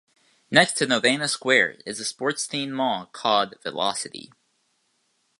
[0.49, 4.31] Next to Novena Square is a sports-themed mall called Velocity.